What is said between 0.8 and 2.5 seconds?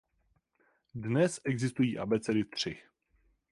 Dnes existují abecedy